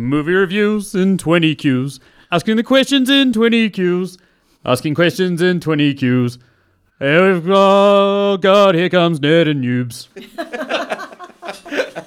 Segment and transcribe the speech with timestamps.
[0.00, 2.00] Movie reviews in 20 Qs.
[2.32, 4.18] Asking the questions in 20 Qs.
[4.64, 6.38] Asking questions in 20 Qs.
[7.02, 10.08] Oh God, here comes Nerd and Noobs.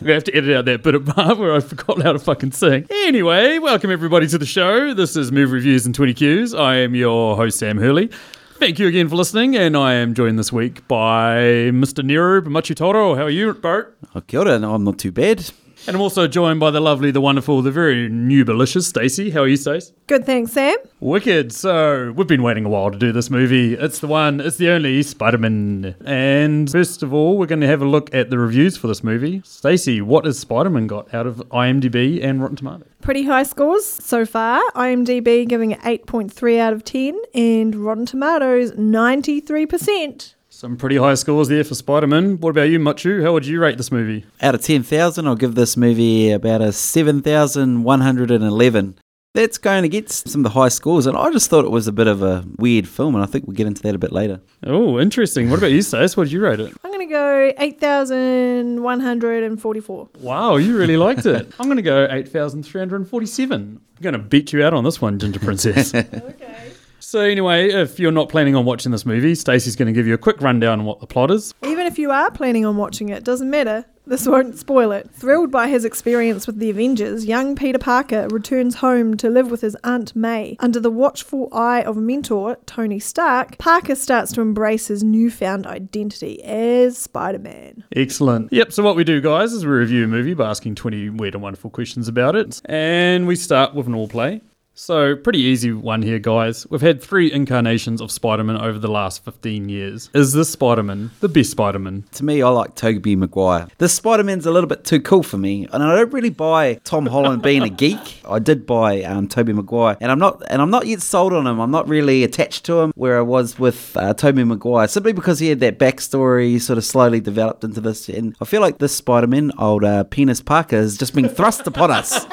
[0.02, 2.52] We have to edit out that bit of part where I forgot how to fucking
[2.52, 2.86] sing.
[2.90, 4.94] Anyway, welcome everybody to the show.
[4.94, 6.60] This is Movie Reviews in 20 Qs.
[6.60, 8.10] I am your host, Sam Hurley.
[8.56, 11.38] Thank you again for listening, and I am joined this week by
[11.72, 12.04] Mr.
[12.04, 13.16] Nero Machitoro.
[13.16, 13.98] How are you, Bart?
[14.14, 15.50] Oh, kia ora, no, I'm not too bad.
[15.86, 19.32] And I'm also joined by the lovely, the wonderful, the very new delicious Stacey.
[19.32, 19.92] How are you, Stace?
[20.08, 20.78] Good, thanks, Sam.
[21.02, 21.52] Wicked.
[21.52, 23.74] So we've been waiting a while to do this movie.
[23.74, 24.40] It's the one.
[24.40, 25.96] It's the only Spider-Man.
[26.06, 29.04] And first of all, we're going to have a look at the reviews for this
[29.04, 29.42] movie.
[29.44, 32.88] Stacey, what has Spider-Man got out of IMDb and Rotten Tomatoes?
[33.02, 34.62] Pretty high scores so far.
[34.76, 40.36] IMDb giving it 8.3 out of 10, and Rotten Tomatoes 93%.
[40.64, 42.40] Some pretty high scores there for Spider-Man.
[42.40, 43.22] What about you, Machu?
[43.22, 44.24] How would you rate this movie?
[44.42, 48.96] Out of 10,000, I'll give this movie about a 7,111.
[49.34, 51.92] That's going against some of the high scores, and I just thought it was a
[51.92, 54.40] bit of a weird film, and I think we'll get into that a bit later.
[54.66, 55.50] Oh, interesting.
[55.50, 56.16] What about you, Stace?
[56.16, 56.74] What did you rate it?
[56.82, 60.10] I'm going to go 8,144.
[60.22, 61.52] Wow, you really liked it.
[61.60, 63.60] I'm going to go 8,347.
[63.60, 65.94] I'm going to beat you out on this one, Ginger Princess.
[66.04, 66.73] Okay.
[67.14, 70.16] So anyway, if you're not planning on watching this movie, Stacey's going to give you
[70.16, 71.54] a quick rundown on what the plot is.
[71.64, 73.86] Even if you are planning on watching it, doesn't matter.
[74.08, 75.12] This won't spoil it.
[75.12, 79.62] Thrilled by his experience with the Avengers, young Peter Parker returns home to live with
[79.62, 80.58] his Aunt May.
[80.60, 86.44] Under the watchful eye of mentor Tony Stark, Parker starts to embrace his newfound identity
[86.44, 87.84] as Spider Man.
[87.96, 88.52] Excellent.
[88.52, 91.36] Yep, so what we do, guys, is we review a movie by asking 20 weird
[91.36, 92.60] and wonderful questions about it.
[92.66, 94.42] And we start with an all play.
[94.76, 96.66] So, pretty easy one here, guys.
[96.68, 100.10] We've had three incarnations of Spider Man over the last 15 years.
[100.16, 102.06] Is this Spider Man the best Spider Man?
[102.14, 103.68] To me, I like Tobey Maguire.
[103.78, 106.80] This Spider Man's a little bit too cool for me, and I don't really buy
[106.86, 108.00] Tom Holland being a geek.
[108.28, 111.46] I did buy um, Tobey Maguire, and I'm not, and I'm not yet sold on
[111.46, 111.60] him.
[111.60, 115.38] I'm not really attached to him where I was with uh, Tobey Maguire, simply because
[115.38, 118.10] he had that backstory sort of slowly developed into this.
[118.10, 121.68] And I feel like this Spider Man, old uh, Penis Parker, has just been thrust
[121.68, 122.26] upon us.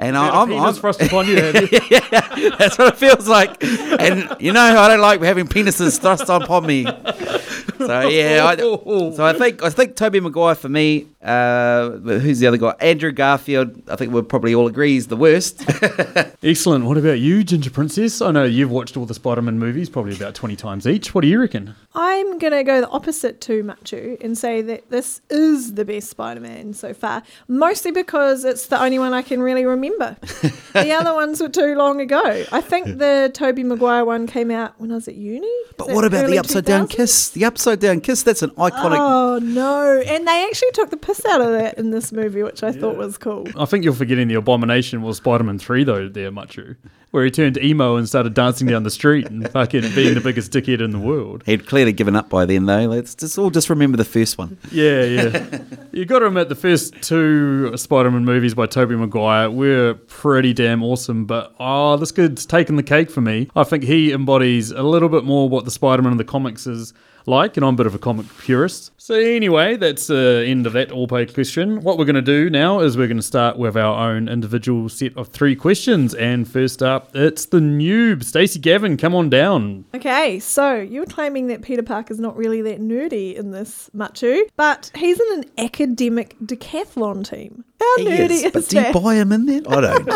[0.00, 2.50] And I, I'm, Penis I'm, thrust upon you, have you?
[2.56, 3.62] That's what it feels like.
[3.62, 6.84] And you know, I don't like having penises thrust upon me.
[6.84, 11.06] So yeah, I, so I think I think Tobey Maguire for me.
[11.22, 12.74] Uh, who's the other guy?
[12.80, 13.90] Andrew Garfield.
[13.90, 15.64] I think we'll probably all agree is the worst.
[16.42, 16.86] Excellent.
[16.86, 18.22] What about you, Ginger Princess?
[18.22, 21.14] I know you've watched all the Spider Man movies, probably about 20 times each.
[21.14, 21.74] What do you reckon?
[21.92, 26.08] I'm going to go the opposite to Machu and say that this is the best
[26.08, 30.16] Spider Man so far, mostly because it's the only one I can really remember.
[30.72, 32.44] the other ones were too long ago.
[32.52, 35.50] I think the Tobey Maguire one came out when I was at uni.
[35.76, 37.30] but what about the upside down kiss?
[37.30, 38.22] The upside down kiss.
[38.22, 38.98] That's an iconic.
[38.98, 40.00] Oh no!
[40.06, 42.96] And they actually took the piss out of that in this movie, which I thought
[42.96, 43.48] was cool.
[43.56, 46.76] I think you're forgetting the abomination was Spider Man 3, though, there, Machu,
[47.10, 50.52] where he turned emo and started dancing down the street and fucking being the biggest
[50.52, 51.42] dickhead in the world.
[51.46, 52.86] He'd clearly given up by then, though.
[52.86, 54.58] Let's just all just remember the first one.
[54.70, 55.58] Yeah, yeah.
[55.92, 60.52] you got to admit, the first two Spider Man movies by Tobey Maguire were pretty
[60.52, 63.48] damn awesome, but oh, this kid's taken the cake for me.
[63.56, 66.66] I think he embodies a little bit more what the Spider Man in the comics
[66.66, 66.94] is
[67.26, 68.92] like, and I'm a bit of a comic purist.
[68.96, 71.80] So, anyway, that's the end of that all paid question.
[71.82, 74.88] What we're going to do now is we're going to start with our own individual
[74.88, 76.14] set of three questions.
[76.14, 78.24] And first up, it's the noob.
[78.24, 79.84] Stacey Gavin, come on down.
[79.94, 84.90] Okay, so you're claiming that Peter Parker's not really that nerdy in this Machu, but
[84.94, 87.64] he's in an academic decathlon team.
[87.80, 88.94] How He nerdy is, is, but do you that?
[88.94, 89.62] buy him in there?
[89.68, 90.10] I don't.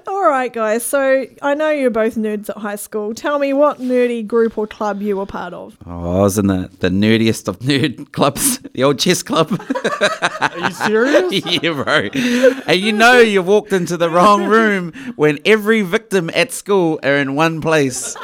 [0.08, 0.84] All right, guys.
[0.84, 3.14] So I know you're both nerds at high school.
[3.14, 5.76] Tell me what nerdy group or club you were part of.
[5.86, 9.50] Oh, I was in the, the nerdiest of nerd clubs, the old chess club.
[10.40, 11.46] Are you serious?
[11.62, 12.08] yeah, bro.
[12.66, 17.16] And you know you walked into the wrong room when every victim at school are
[17.16, 18.16] in one place.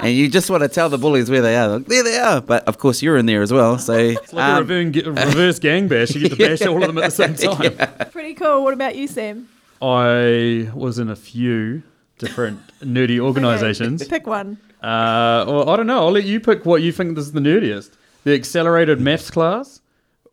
[0.00, 1.68] And you just want to tell the bullies where they are.
[1.78, 2.40] Like, there they are.
[2.40, 3.78] But of course, you're in there as well.
[3.78, 6.14] So, It's like a um, reverse, reverse gang bash.
[6.14, 8.10] You get to bash all of them at the same time.
[8.10, 8.62] Pretty cool.
[8.64, 9.48] What about you, Sam?
[9.80, 11.82] I was in a few
[12.18, 14.06] different nerdy organizations.
[14.06, 14.58] Pick one.
[14.82, 15.98] Uh, well, I don't know.
[16.06, 17.90] I'll let you pick what you think is the nerdiest.
[18.24, 19.80] The accelerated maths class,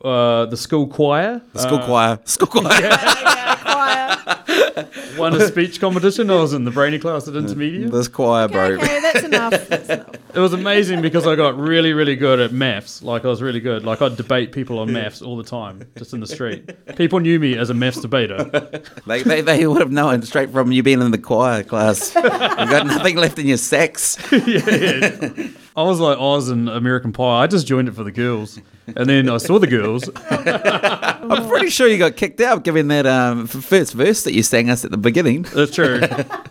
[0.03, 2.19] uh, the school choir, the school uh, choir.
[2.25, 2.79] School choir.
[2.81, 3.38] yeah,
[3.73, 5.17] choir.
[5.17, 6.29] won a speech competition.
[6.29, 7.91] I was in the brainy class at intermediate.
[7.91, 8.65] this choir, bro.
[8.65, 9.67] Okay, okay, that's enough.
[9.67, 10.09] That's enough.
[10.33, 13.01] It was amazing because I got really, really good at maths.
[13.01, 13.83] Like I was really good.
[13.83, 16.95] Like I'd debate people on maths all the time, just in the street.
[16.95, 18.49] People knew me as a maths debater.
[19.05, 22.13] They, they, they would have known straight from you being in the choir class.
[22.13, 24.17] You've got nothing left in your sacks.
[24.31, 25.47] yeah, yeah.
[25.79, 27.43] I was like Oz and American Pie.
[27.43, 28.59] I just joined it for the girls,
[28.97, 30.09] and then I saw the girls.
[30.29, 34.69] I'm pretty sure you got kicked out given that um, first verse that you sang
[34.69, 35.43] us at the beginning.
[35.43, 36.01] That's true.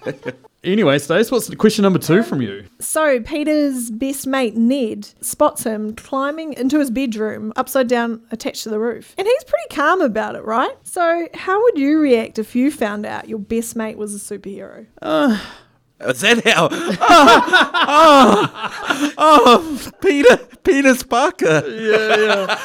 [0.64, 2.64] anyway, Stace, what's the question number two from you?
[2.80, 8.70] So Peter's best mate Ned spots him climbing into his bedroom upside down attached to
[8.70, 9.14] the roof.
[9.18, 10.74] And he's pretty calm about it, right?
[10.84, 14.86] So how would you react if you found out your best mate was a superhero?
[16.00, 16.68] Is that how?
[16.70, 21.62] Oh, oh, oh, Peter, Peter Parker.
[21.66, 22.58] Yeah, yeah.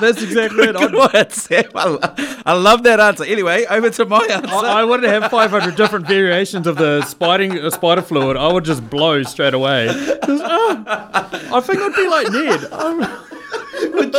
[0.00, 0.76] That's exactly it.
[0.76, 1.64] Good I'd- one, Sam.
[1.74, 2.00] I, lo-
[2.44, 3.24] I love that answer.
[3.24, 4.54] Anyway, over to my answer.
[4.54, 8.36] I, I wanted to have 500 different variations of the spiding, uh, spider fluid.
[8.36, 9.86] I would just blow straight away.
[9.86, 12.60] Just, oh, I think I'd be like Ned.
[12.72, 13.35] Would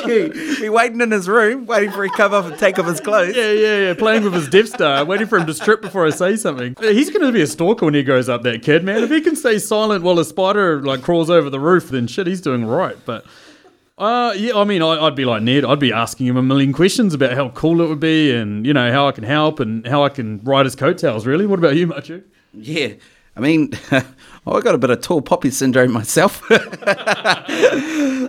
[0.06, 2.86] you be waiting in his room, waiting for him to come up and take off
[2.86, 3.36] his clothes?
[3.36, 3.94] yeah, yeah, yeah.
[3.94, 6.76] Playing with his Death Star, waiting for him to strip before I say something.
[6.80, 9.04] He's going to be a stalker when he grows up, that kid, man.
[9.04, 12.28] If he can stay silent while a spider like crawls over the roof, then shit,
[12.28, 12.98] he's doing right.
[13.06, 13.26] But
[13.98, 15.66] uh, yeah, I mean, I, I'd be like Ned.
[15.66, 18.74] I'd be asking him a million questions about how cool it would be, and you
[18.74, 21.26] know how I can help, and how I can ride his coattails.
[21.26, 22.24] Really, what about you, Machu?
[22.54, 22.94] Yeah.
[23.36, 23.72] I mean,
[24.50, 26.42] Oh, I got a bit of tall poppy syndrome myself.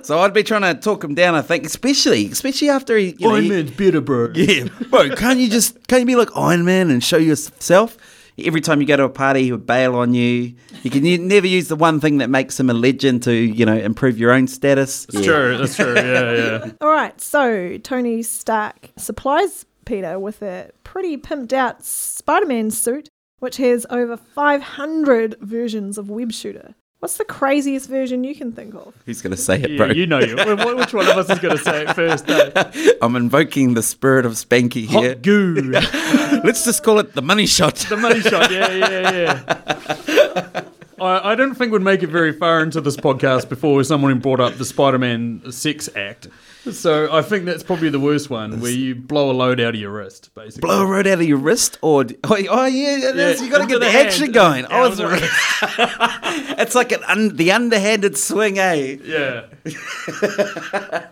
[0.02, 3.14] so I'd be trying to talk him down, I think, especially especially after he.
[3.18, 4.32] You know, he- Man's better, bro.
[4.34, 7.96] Yeah, bro, can't you just can't you be like Iron Man and show yourself?
[8.40, 10.54] Every time you go to a party, he would bail on you.
[10.82, 13.64] You can you never use the one thing that makes him a legend to you
[13.64, 15.06] know improve your own status.
[15.06, 15.56] That's true.
[15.56, 15.94] That's true.
[15.94, 16.70] Yeah, yeah.
[16.80, 23.08] All right, so Tony Stark supplies Peter with a pretty pimped out Spider Man suit,
[23.38, 26.74] which has over 500 versions of Web Shooter.
[27.00, 28.92] What's the craziest version you can think of?
[29.06, 29.86] Who's gonna say it, yeah bro?
[29.92, 30.34] you know you.
[30.34, 32.28] Which one of us is going to say it first?
[32.28, 32.92] Eh?
[33.02, 35.10] I'm invoking the spirit of Spanky here.
[35.14, 35.54] Hot goo.
[36.44, 37.76] Let's just call it the money shot.
[37.76, 38.50] the money shot.
[38.50, 40.62] Yeah, yeah, yeah.
[41.00, 44.40] I, I didn't think we'd make it very far into this podcast before someone brought
[44.40, 46.26] up the Spider-Man sex act.
[46.72, 49.80] So I think that's probably the worst one, where you blow a load out of
[49.80, 50.66] your wrist, basically.
[50.66, 53.38] Blow a load out of your wrist, or oh, oh yeah, it is.
[53.40, 54.66] Yeah, you got to get the, the action going.
[54.70, 55.00] Oh, it's,
[56.60, 58.96] it's like an un, the underhanded swing, eh?
[59.04, 59.44] Yeah.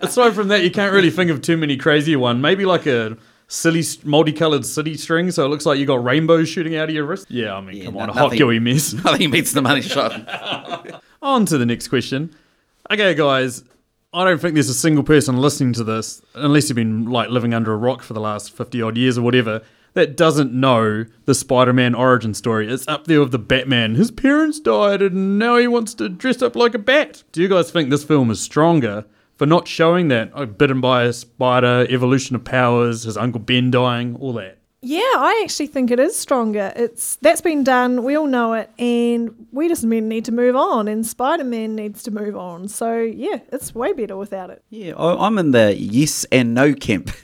[0.01, 2.41] Aside from that, you can't really think of too many crazier one.
[2.41, 3.17] Maybe like a
[3.49, 7.05] silly, multicolored city string, so it looks like you got rainbows shooting out of your
[7.05, 7.27] wrist.
[7.31, 8.93] Yeah, I mean, Yeah, come no- on, a hot gooey mess.
[9.05, 11.01] Nothing beats the money shot.
[11.23, 12.35] On to the next question.
[12.91, 13.65] Okay, guys,
[14.13, 17.53] I don't think there's a single person listening to this, unless you've been like living
[17.53, 19.63] under a rock for the last 50 odd years or whatever,
[19.95, 22.71] that doesn't know the Spider Man origin story.
[22.71, 23.95] It's up there with the Batman.
[23.95, 27.25] His parents died and now he wants to dress up like a bat.
[27.33, 29.05] Do you guys think this film is stronger
[29.37, 30.31] for not showing that?
[30.35, 34.59] Oh, bitten by a spider, evolution of powers, his Uncle Ben dying, all that.
[34.87, 36.73] Yeah, I actually think it is stronger.
[36.77, 38.05] It's that's been done.
[38.05, 41.75] We all know it, and we just men need to move on, and Spider Man
[41.75, 42.69] needs to move on.
[42.69, 44.63] So yeah, it's way better without it.
[44.71, 47.11] Yeah, I'm in the yes and no camp.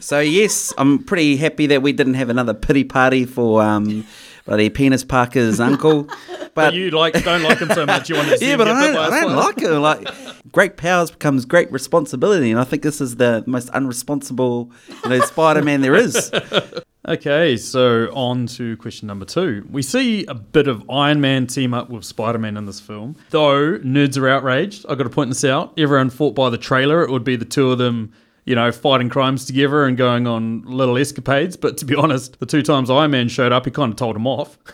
[0.00, 4.06] So yes, I'm pretty happy that we didn't have another pity party for um,
[4.48, 6.04] bloody Penis Parker's uncle.
[6.04, 8.66] But, But you like don't like him so much, you want to see yeah, but
[8.66, 9.70] I don't, I don't like it.
[9.70, 10.08] Like
[10.50, 14.72] great powers becomes great responsibility, and I think this is the most unresponsible,
[15.04, 16.32] you know, Spider-Man there is.
[17.06, 19.66] Okay, so on to question number two.
[19.70, 23.16] We see a bit of Iron Man team up with Spider Man in this film.
[23.30, 25.72] Though nerds are outraged, I've got to point this out.
[25.78, 28.12] Everyone thought by the trailer it would be the two of them,
[28.48, 31.54] you know, fighting crimes together and going on little escapades.
[31.54, 34.16] But to be honest, the two times Iron Man showed up, he kind of told
[34.16, 34.58] him off.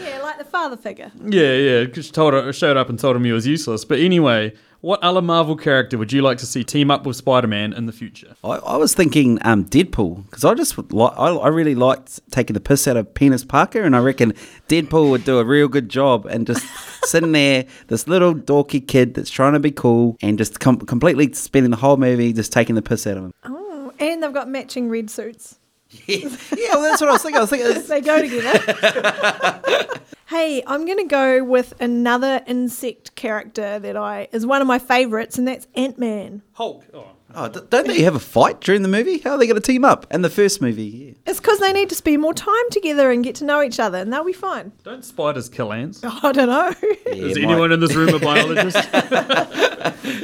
[0.00, 0.17] Yeah,
[0.48, 1.12] father figure.
[1.24, 3.84] Yeah, yeah, just told showed up and told him he was useless.
[3.84, 7.48] But anyway, what other Marvel character would you like to see team up with Spider
[7.48, 8.36] Man in the future?
[8.44, 12.20] I, I was thinking um, Deadpool because I just would li- I, I really liked
[12.30, 14.34] taking the piss out of Penis Parker, and I reckon
[14.68, 16.64] Deadpool would do a real good job and just
[17.04, 21.32] sitting there, this little dorky kid that's trying to be cool and just com- completely
[21.32, 23.32] spending the whole movie just taking the piss out of him.
[23.44, 25.57] Oh, and they've got matching red suits.
[25.90, 26.16] Yeah,
[26.56, 27.38] yeah well, that's what I was thinking.
[27.38, 30.00] I was thinking, it's- They go together.
[30.26, 34.78] hey, I'm going to go with another insect character that I is one of my
[34.78, 36.42] favorites, and that's Ant Man.
[36.52, 36.84] Hulk.
[36.92, 37.04] Oh.
[37.34, 39.18] oh, don't they have a fight during the movie?
[39.18, 40.06] How are they going to team up?
[40.12, 41.12] In the first movie, yeah.
[41.26, 43.98] It's because they need to spend more time together and get to know each other,
[43.98, 44.72] and they'll be fine.
[44.84, 46.00] Don't spiders kill ants?
[46.04, 46.74] I don't know.
[47.06, 48.76] Is Yeah, anyone in this room a biologist?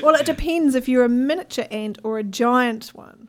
[0.03, 3.24] well, it depends if you're a miniature ant or a giant one.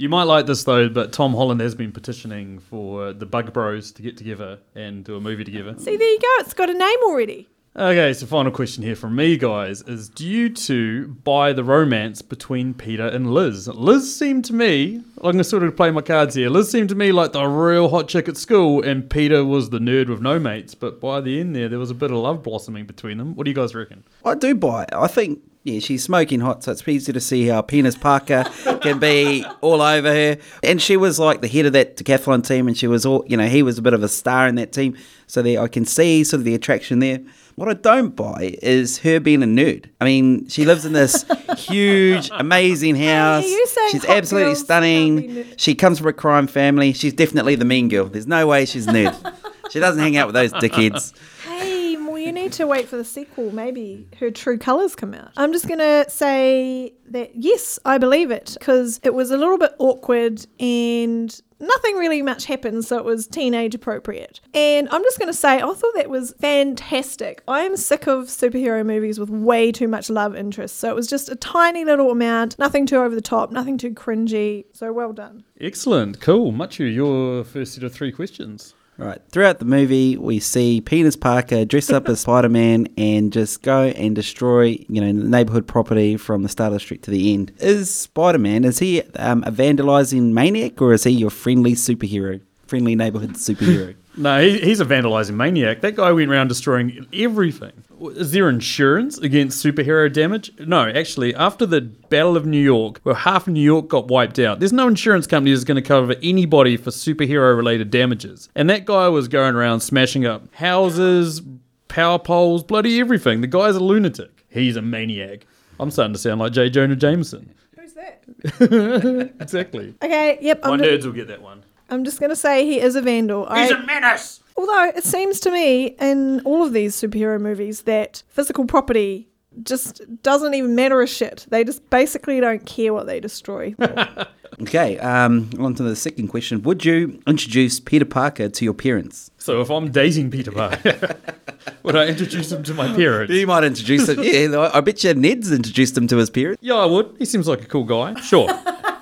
[0.00, 3.92] You might like this though, but Tom Holland has been petitioning for the Bug Bros
[3.92, 5.74] to get together and do a movie together.
[5.76, 6.28] See, there you go.
[6.38, 7.50] It's got a name already.
[7.76, 12.20] Okay, so final question here from me, guys, is do you two buy the romance
[12.20, 13.68] between Peter and Liz?
[13.68, 16.50] Liz seemed to me, I'm going to sort of play my cards here.
[16.50, 19.78] Liz seemed to me like the real hot chick at school, and Peter was the
[19.78, 20.74] nerd with no mates.
[20.74, 23.36] But by the end there, there was a bit of love blossoming between them.
[23.36, 24.02] What do you guys reckon?
[24.24, 24.92] I do buy it.
[24.92, 28.42] I think, yeah, she's smoking hot, so it's easy to see how Penis Parker
[28.82, 30.38] can be all over her.
[30.64, 33.36] And she was like the head of that decathlon team, and she was all, you
[33.36, 34.96] know, he was a bit of a star in that team.
[35.28, 37.20] So there, I can see sort of the attraction there.
[37.60, 39.90] What I don't buy is her being a nerd.
[40.00, 41.26] I mean, she lives in this
[41.58, 43.44] huge, amazing house.
[43.44, 45.46] saying She's absolutely girls can't be stunning.
[45.58, 46.94] She comes from a crime family.
[46.94, 48.06] She's definitely the mean girl.
[48.06, 49.34] There's no way she's a nerd.
[49.70, 51.12] She doesn't hang out with those dickheads.
[51.44, 53.52] Hey, well, you need to wait for the sequel.
[53.52, 55.32] Maybe her true colours come out.
[55.36, 59.58] I'm just going to say that yes, I believe it because it was a little
[59.58, 64.40] bit awkward and nothing really much happened, so it was teenage appropriate.
[64.54, 67.42] And I'm just going to say, I thought that was fantastic.
[67.46, 71.06] I am sick of superhero movies with way too much love interest, so it was
[71.06, 74.64] just a tiny little amount, nothing too over the top, nothing too cringy.
[74.72, 75.44] So well done.
[75.60, 76.52] Excellent, cool.
[76.52, 78.74] Machu, your first set of three questions.
[79.00, 79.20] Right.
[79.30, 83.84] Throughout the movie, we see Penis Parker dress up as Spider Man and just go
[83.84, 87.52] and destroy, you know, neighborhood property from the start of the street to the end.
[87.58, 92.40] Is Spider Man, is he um, a vandalizing maniac or is he your friendly superhero?
[92.66, 93.94] Friendly neighborhood superhero?
[94.16, 95.80] No, he, he's a vandalizing maniac.
[95.82, 97.72] That guy went around destroying everything.
[98.02, 100.52] Is there insurance against superhero damage?
[100.58, 104.58] No, actually, after the Battle of New York, where half New York got wiped out,
[104.58, 108.48] there's no insurance company that's going to cover anybody for superhero related damages.
[108.54, 111.42] And that guy was going around smashing up houses,
[111.88, 113.40] power poles, bloody everything.
[113.42, 114.44] The guy's a lunatic.
[114.48, 115.46] He's a maniac.
[115.78, 116.70] I'm starting to sound like J.
[116.70, 117.54] Jonah Jameson.
[117.78, 119.30] Who's that?
[119.40, 119.94] Exactly.
[120.02, 120.62] Okay, yep.
[120.62, 121.62] My I'm, ju- nerds will get that one.
[121.88, 123.42] I'm just going to say he is a vandal.
[123.54, 124.39] He's I- a menace!
[124.60, 129.26] Although it seems to me in all of these superhero movies that physical property
[129.62, 131.46] just doesn't even matter a shit.
[131.48, 133.74] They just basically don't care what they destroy.
[134.60, 136.60] okay, um, on to the second question.
[136.64, 139.30] Would you introduce Peter Parker to your parents?
[139.38, 141.16] So if I'm dating Peter Parker,
[141.82, 143.32] would I introduce him to my parents?
[143.32, 144.18] You might introduce him.
[144.22, 146.62] Yeah, I I bet you Ned's introduced him to his parents.
[146.62, 147.16] Yeah, I would.
[147.18, 148.20] He seems like a cool guy.
[148.20, 148.46] Sure.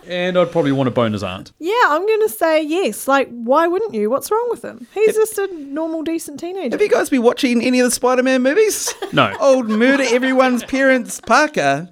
[0.09, 1.53] And I'd probably want to bone his aunt.
[1.59, 3.07] yeah, I'm going to say yes.
[3.07, 4.11] Like, why wouldn't you?
[4.11, 4.87] What's wrong with him?
[4.95, 6.75] He's just a normal, decent teenager.
[6.75, 8.93] Have you guys been watching any of the Spider Man movies?
[9.13, 9.35] No.
[9.41, 11.89] Old murder everyone's parents Parker.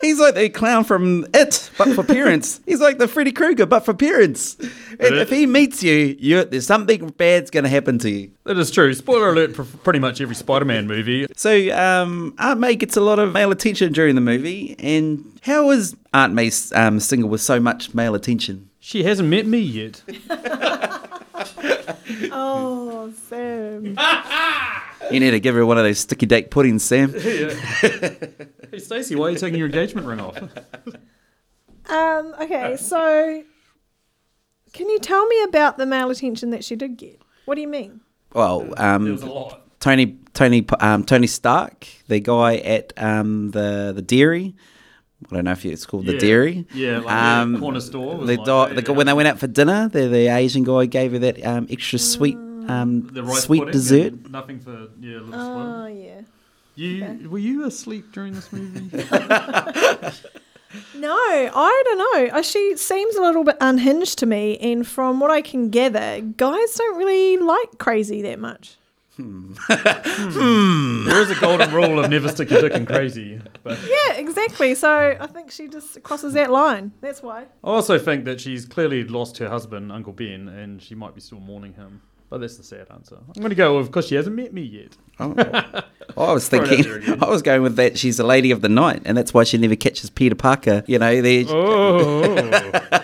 [0.00, 2.60] He's like the clown from It, but for parents.
[2.66, 4.56] He's like the Freddy Krueger, but for parents.
[5.00, 8.30] And if he meets you, you there's something bad's going to happen to you.
[8.44, 8.94] That is true.
[8.94, 11.26] Spoiler alert for pretty much every Spider Man movie.
[11.36, 14.76] So um, Aunt May gets a lot of male attention during the movie.
[14.78, 18.70] And how is Aunt May um, single with so much male attention?
[18.80, 20.02] She hasn't met me yet.
[22.32, 23.96] oh, Sam.
[25.12, 27.12] You need to give her one of those sticky date puddings, Sam.
[27.14, 30.36] Hey, Stacey, why are you taking your engagement ring off?
[31.88, 33.42] Um, okay, so
[34.74, 37.22] can you tell me about the male attention that she did get?
[37.46, 38.00] What do you mean?
[38.34, 39.62] Well, There um, was a lot.
[39.80, 44.54] Tony Tony um, Tony Stark, the guy at um, the the dairy.
[45.30, 46.66] I don't know if you, it's called the dairy.
[46.72, 48.96] Yeah, like the corner store was The, like di- that, the yeah.
[48.96, 51.98] when they went out for dinner, the, the Asian guy gave her that um, extra
[51.98, 54.30] sweet um, The rice sweet dessert.
[54.30, 55.96] Nothing for yeah, little Oh, spoon.
[56.76, 57.12] yeah.
[57.20, 58.88] You were you asleep during this movie?
[60.94, 62.36] No, I don't know.
[62.38, 66.20] Uh, She seems a little bit unhinged to me, and from what I can gather,
[66.20, 68.76] guys don't really like crazy that much.
[69.18, 69.52] Hmm.
[69.68, 71.04] Hmm.
[71.06, 73.40] there is a golden rule of never stick your dick in crazy.
[73.64, 74.74] But Yeah, exactly.
[74.76, 76.92] So I think she just crosses that line.
[77.00, 77.42] That's why.
[77.42, 81.20] I also think that she's clearly lost her husband, Uncle Ben, and she might be
[81.20, 82.00] still mourning him.
[82.30, 83.16] But that's the sad answer.
[83.16, 84.96] I'm going to go with because she hasn't met me yet.
[85.18, 85.34] Oh.
[86.16, 87.22] I was Throw it out thinking.
[87.22, 87.96] I was going with that.
[87.98, 90.84] She's a lady of the night, and that's why she never catches Peter Parker.
[90.86, 92.50] You know, the, Oh,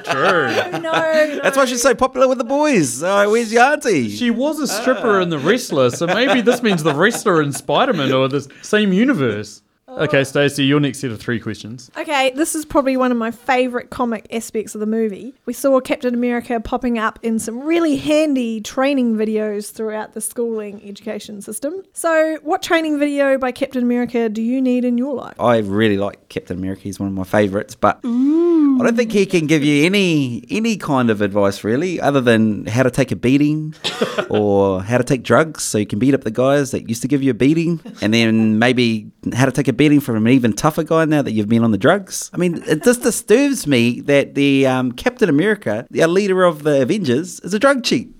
[0.04, 0.78] true.
[1.00, 1.40] No, no.
[1.42, 3.02] that's why she's so popular with the boys.
[3.02, 4.08] Uh, where's your auntie?
[4.08, 8.12] She was a stripper in the wrestler, so maybe this means the wrestler and Spider-Man
[8.12, 9.62] are the same universe.
[9.96, 11.90] Okay, Stacey, your next set of three questions.
[11.96, 15.34] Okay, this is probably one of my favourite comic aspects of the movie.
[15.46, 20.82] We saw Captain America popping up in some really handy training videos throughout the schooling
[20.84, 21.82] education system.
[21.92, 25.40] So, what training video by Captain America do you need in your life?
[25.40, 26.82] I really like Captain America.
[26.82, 30.76] He's one of my favourites, but I don't think he can give you any any
[30.76, 33.74] kind of advice really, other than how to take a beating
[34.28, 37.08] or how to take drugs so you can beat up the guys that used to
[37.08, 40.52] give you a beating, and then maybe how to take a beating from an even
[40.52, 42.30] tougher guy now that you've been on the drugs.
[42.32, 46.82] I mean, it just disturbs me that the um, Captain America, the leader of the
[46.82, 48.12] Avengers, is a drug cheat.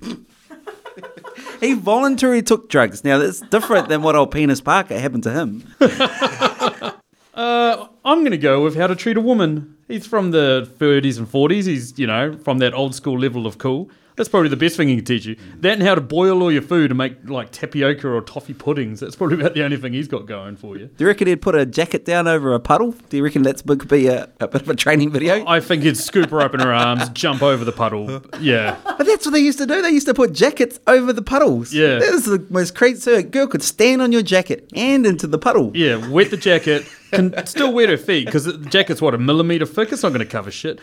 [1.60, 3.04] he voluntarily took drugs.
[3.04, 5.74] Now that's different than what old Penis Parker happened to him.
[7.34, 9.76] Uh, I'm going to go with How to Treat a Woman.
[9.88, 11.66] He's from the 30s and 40s.
[11.66, 13.90] He's, you know, from that old school level of cool.
[14.16, 15.36] That's probably the best thing he can teach you.
[15.36, 15.60] Mm.
[15.62, 19.00] That and how to boil all your food and make like tapioca or toffee puddings.
[19.00, 20.86] That's probably about the only thing he's got going for you.
[20.86, 22.92] Do you reckon he'd put a jacket down over a puddle?
[23.08, 25.44] Do you reckon that's could be a, a bit of a training video?
[25.46, 28.22] I think he'd scoop her up in her arms, jump over the puddle.
[28.40, 28.76] Yeah.
[28.84, 29.80] But that's what they used to do.
[29.80, 31.72] They used to put jackets over the puddles.
[31.72, 31.98] Yeah.
[31.98, 33.00] That was the most crazy.
[33.00, 35.70] So a girl could stand on your jacket and into the puddle.
[35.74, 39.66] Yeah, wet the jacket, can still wet her feet because the jacket's what a millimeter
[39.66, 39.92] thick.
[39.92, 40.80] It's not going to cover shit.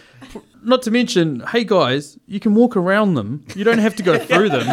[0.63, 3.45] Not to mention, hey guys, you can walk around them.
[3.55, 4.67] You don't have to go through them.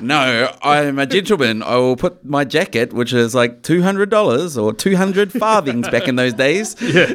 [0.00, 1.62] No, I'm a gentleman.
[1.62, 5.88] I will put my jacket, which is like two hundred dollars or two hundred farthings
[5.88, 7.14] back in those days, Yeah,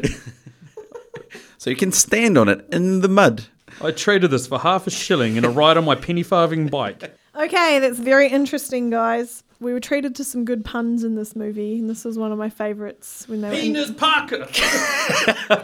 [1.57, 3.45] so you can stand on it in the mud.
[3.81, 7.15] I traded this for half a shilling and a ride on my penny farthing bike.
[7.35, 9.43] Okay, that's very interesting, guys.
[9.65, 12.37] We were treated to some good puns in this movie, and this was one of
[12.37, 13.55] my favourites when they were.
[13.55, 14.45] Penis Parker.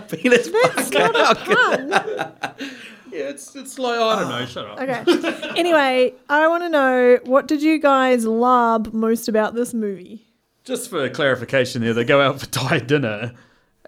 [0.09, 2.65] Penis It's not a pun.
[3.11, 4.45] Yeah, it's it's like I don't know.
[4.45, 4.77] Shut up.
[4.79, 5.59] Oh, okay.
[5.59, 10.25] anyway, I want to know what did you guys love most about this movie?
[10.63, 13.33] Just for clarification, there they go out for Thai dinner.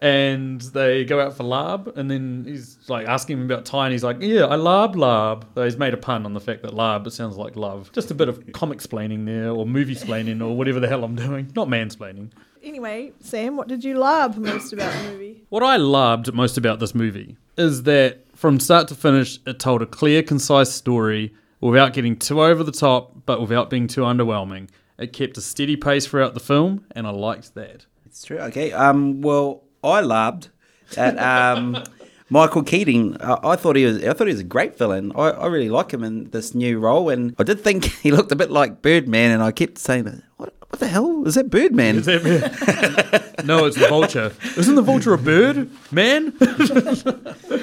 [0.03, 3.93] And they go out for lab, and then he's like asking him about Thai, and
[3.93, 6.73] he's like, "Yeah, I lab lab." So he's made a pun on the fact that
[6.73, 7.89] lab it sounds like love.
[7.93, 11.15] Just a bit of comic splaining there, or movie splaining, or whatever the hell I'm
[11.15, 11.53] doing.
[11.55, 12.31] Not mansplaining.
[12.61, 15.45] Anyway, Sam, what did you love most about the movie?
[15.47, 19.81] What I loved most about this movie is that from start to finish, it told
[19.81, 24.67] a clear, concise story without getting too over the top, but without being too underwhelming.
[24.97, 27.85] It kept a steady pace throughout the film, and I liked that.
[28.05, 28.39] It's true.
[28.39, 28.73] Okay.
[28.73, 29.21] Um.
[29.21, 30.49] Well, I loved
[30.97, 31.83] at um.
[32.29, 34.03] Michael Keaton, I, I thought he was.
[34.03, 35.11] I thought he was a great villain.
[35.15, 38.31] I, I really like him in this new role, and I did think he looked
[38.31, 40.05] a bit like Birdman, and I kept saying,
[40.37, 40.51] "What?
[40.69, 44.33] What the hell is that Birdman?" Is that no, it's the vulture.
[44.57, 46.33] Isn't the vulture a bird, man?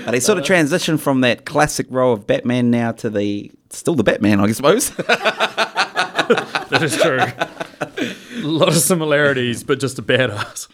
[0.05, 3.95] But he sort of transitioned from that classic role of Batman now to the still
[3.95, 4.91] the Batman, I suppose.
[4.91, 7.19] that is true.
[7.19, 10.69] A lot of similarities, but just a badass.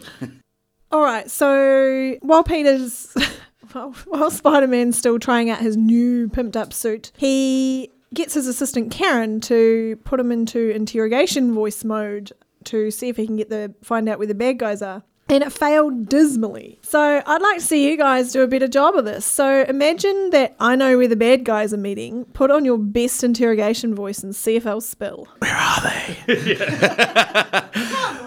[0.96, 3.14] All right, so while Peter's,
[3.72, 8.46] while, while Spider Man's still trying out his new pimped up suit, he gets his
[8.46, 12.32] assistant Karen to put him into interrogation voice mode
[12.64, 15.02] to see if he can get the find out where the bad guys are.
[15.28, 16.78] And it failed dismally.
[16.80, 19.26] So I'd like to see you guys do a better job of this.
[19.26, 22.24] So imagine that I know where the bad guys are meeting.
[22.32, 25.28] Put on your best interrogation voice and see if I'll spill.
[25.40, 26.54] Where are they?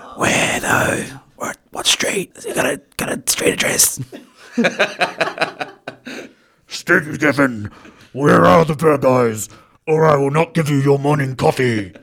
[0.17, 1.19] Where though?
[1.79, 2.31] What, what street?
[2.35, 4.01] Has he got a got a straight address?
[6.67, 7.71] Stephen,
[8.11, 9.47] where are the bad guys?
[9.87, 11.93] Or I will not give you your morning coffee.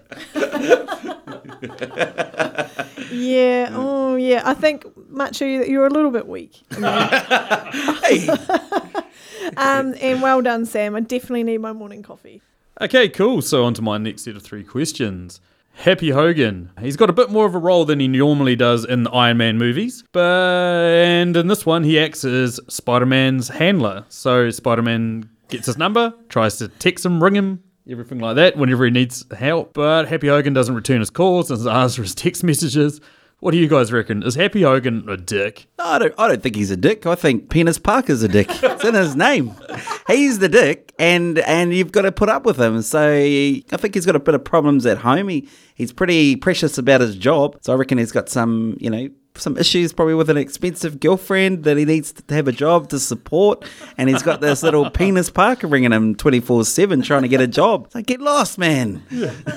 [3.13, 4.41] Yeah, oh yeah.
[4.47, 6.63] I think Machu, that you're a little bit weak.
[6.71, 8.29] Hey,
[9.59, 10.97] Um, and well done, Sam.
[10.97, 12.41] I definitely need my morning coffee.
[12.81, 13.43] Okay, cool.
[13.43, 15.39] So on to my next set of three questions.
[15.77, 16.71] Happy Hogan.
[16.81, 19.37] He's got a bit more of a role than he normally does in the Iron
[19.37, 24.05] Man movies, but and in this one he acts as Spider-Man's handler.
[24.09, 28.87] So Spider-Man gets his number, tries to text him, ring him, everything like that whenever
[28.87, 29.75] he needs help.
[29.75, 33.01] But Happy Hogan doesn't return his calls, doesn't answer his text messages.
[33.41, 34.23] What do you guys reckon?
[34.23, 35.69] Is Happy Hogan a dick?
[35.79, 36.15] no, I don't.
[36.17, 37.05] I don't think he's a dick.
[37.05, 38.49] I think Penis Parker's a dick.
[38.51, 39.53] It's in his name.
[40.07, 42.81] He's the dick, and and you've got to put up with him.
[42.81, 45.29] So I think he's got a bit of problems at home.
[45.29, 47.59] He he's pretty precious about his job.
[47.61, 49.09] So I reckon he's got some, you know.
[49.39, 52.99] Some issues probably with an expensive girlfriend that he needs to have a job to
[52.99, 53.65] support,
[53.99, 57.41] and he's got this little penis Parker ringing him twenty four seven trying to get
[57.41, 57.91] a job.
[57.93, 59.03] So get lost, man.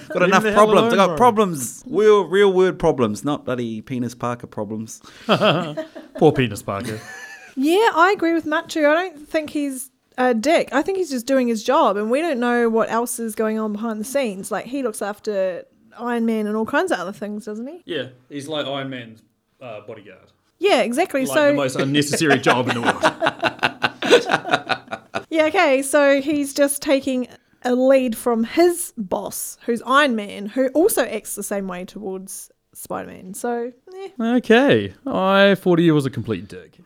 [0.09, 0.93] Got enough problems.
[0.93, 1.83] I got problems.
[1.87, 5.01] Real, real word problems, not bloody penis Parker problems.
[5.25, 6.99] Poor Penis Parker.
[7.55, 8.85] Yeah, I agree with Machu.
[8.89, 10.69] I don't think he's a dick.
[10.71, 13.59] I think he's just doing his job, and we don't know what else is going
[13.59, 14.51] on behind the scenes.
[14.51, 15.65] Like he looks after
[15.97, 17.81] Iron Man and all kinds of other things, doesn't he?
[17.85, 19.21] Yeah, he's like Iron Man's
[19.61, 20.31] uh, bodyguard.
[20.59, 21.25] Yeah, exactly.
[21.25, 23.01] Like so the most unnecessary job in the world.
[25.29, 25.81] yeah, okay.
[25.81, 27.27] So he's just taking
[27.63, 32.51] a lead from his boss, who's Iron Man, who also acts the same way towards
[32.73, 33.33] Spider Man.
[33.33, 34.09] So eh.
[34.19, 36.77] Okay, I thought he was a complete dick.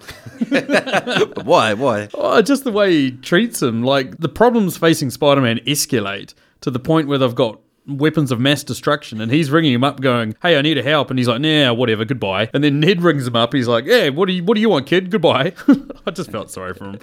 [1.44, 1.74] Why?
[1.74, 2.10] Why?
[2.14, 3.84] Oh, just the way he treats him.
[3.84, 8.64] Like the problems facing Spider-Man escalate to the point where they've got weapons of mass
[8.64, 11.42] destruction, and he's ringing him up, going, "Hey, I need a help," and he's like,
[11.42, 13.54] "Nah, whatever, goodbye." And then Ned rings him up.
[13.54, 15.12] He's like, "Yeah, what do you what do you want, kid?
[15.12, 15.54] Goodbye."
[16.08, 17.00] I just felt sorry for him.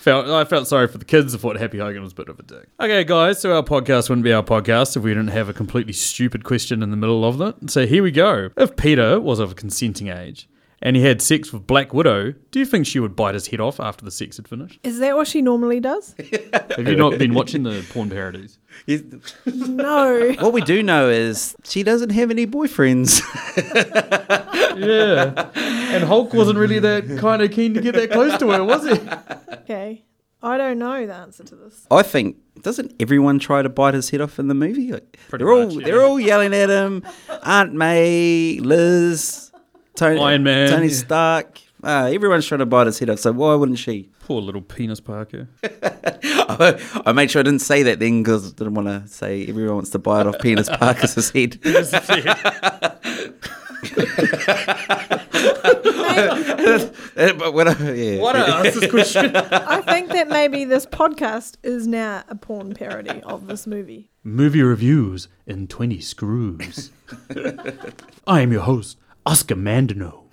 [0.00, 1.34] Felt I felt sorry for the kids.
[1.34, 2.68] I thought Happy Hogan was a bit of a dick.
[2.80, 5.92] Okay, guys, so our podcast wouldn't be our podcast if we didn't have a completely
[5.92, 7.70] stupid question in the middle of it.
[7.70, 8.48] So here we go.
[8.56, 10.48] If Peter was of a consenting age
[10.82, 13.60] and he had sex with Black Widow, do you think she would bite his head
[13.60, 14.80] off after the sex had finished?
[14.82, 16.14] Is that what she normally does?
[16.76, 18.58] Have you not been watching the porn parodies?
[19.46, 20.32] No.
[20.40, 23.20] what we do know is she doesn't have any boyfriends.
[24.76, 25.50] Yeah.
[25.54, 28.84] And Hulk wasn't really that kind of keen to get that close to her, was
[28.84, 28.98] he?
[29.52, 30.04] Okay.
[30.42, 31.86] I don't know the answer to this.
[31.90, 34.92] I think doesn't everyone try to bite his head off in the movie?
[34.92, 35.84] Like, Pretty they're all yeah.
[35.86, 37.02] they're all yelling at him.
[37.42, 39.49] Aunt May, Liz,
[39.94, 40.94] Tony, Iron Man, Tony yeah.
[40.94, 41.60] Stark.
[41.82, 43.20] Uh, everyone's trying to bite his head off.
[43.20, 44.10] So why wouldn't she?
[44.20, 45.48] Poor little penis Parker.
[45.62, 49.76] I made sure I didn't say that then because I didn't want to say everyone
[49.76, 51.58] wants to bite off Penis Parker's head.
[57.38, 58.20] but when I, yeah.
[58.20, 59.34] What ask this question?
[59.34, 64.10] I think that maybe this podcast is now a porn parody of this movie.
[64.22, 66.90] Movie reviews in 20 screws.
[68.26, 70.24] I am your host, Oscar Mandino.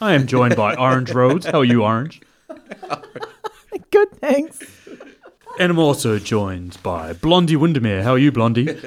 [0.00, 1.46] I am joined by Orange Rhodes.
[1.46, 2.20] How are you, Orange?
[3.90, 4.60] Good, thanks.
[5.58, 8.02] And I'm also joined by Blondie Windermere.
[8.02, 8.78] How are you, Blondie?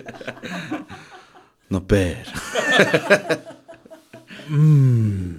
[1.70, 2.28] Not bad.
[4.48, 5.38] Hmm.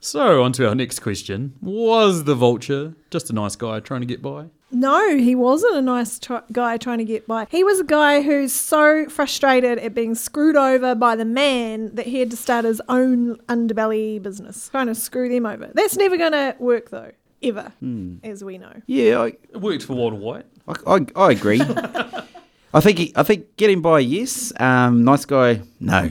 [0.00, 1.54] So, on to our next question.
[1.60, 4.46] Was the vulture just a nice guy trying to get by?
[4.70, 7.46] No, he wasn't a nice tr- guy trying to get by.
[7.50, 12.06] He was a guy who's so frustrated at being screwed over by the man that
[12.06, 15.70] he had to start his own underbelly business, trying to screw them over.
[15.72, 18.16] That's never going to work, though, ever, hmm.
[18.22, 18.82] as we know.
[18.86, 20.46] Yeah, I, It worked for Walter White.
[20.66, 21.62] I, I, I agree.
[22.74, 24.52] I think he, I think getting by, yes.
[24.60, 26.10] Um, nice guy, no.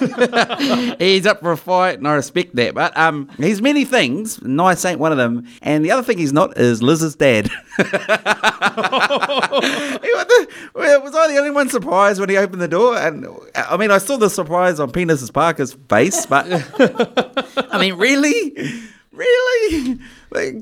[0.98, 2.74] he's up for a fight, and I respect that.
[2.74, 4.40] But um, he's many things.
[4.40, 5.46] Nice ain't one of them.
[5.60, 7.50] And the other thing he's not is Liz's dad.
[10.74, 12.96] Was I the only one surprised when he opened the door?
[12.96, 16.46] And I mean, I saw the surprise on Penis Parker's face, but
[17.70, 18.54] I mean, really,
[19.12, 19.98] really.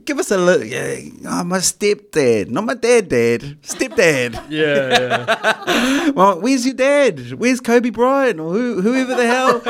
[0.04, 0.62] Give us a look.
[0.64, 4.42] Yeah, oh, my stepdad, not my dad, dad, stepdad.
[4.50, 5.26] Yeah,
[5.66, 6.10] yeah.
[6.10, 7.32] Well, where's your dad?
[7.34, 8.40] Where's Kobe Bryant?
[8.40, 9.60] Or who, whoever the hell?